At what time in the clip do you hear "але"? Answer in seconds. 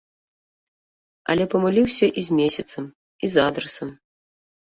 1.33-1.43